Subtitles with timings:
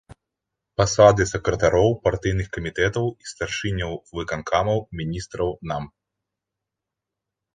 [0.81, 5.83] Пасады сакратароў партыйных камітэтаў і старшыняў выканкамаў, міністраў, нам.